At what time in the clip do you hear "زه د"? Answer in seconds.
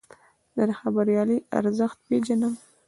0.55-0.71